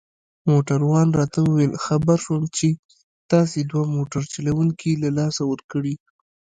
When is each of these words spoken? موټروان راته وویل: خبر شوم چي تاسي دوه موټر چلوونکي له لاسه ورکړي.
موټروان 0.49 1.07
راته 1.19 1.39
وویل: 1.43 1.73
خبر 1.85 2.17
شوم 2.25 2.43
چي 2.57 2.69
تاسي 3.31 3.59
دوه 3.71 3.83
موټر 3.95 4.23
چلوونکي 4.33 4.91
له 5.03 5.09
لاسه 5.17 5.41
ورکړي. 5.51 5.95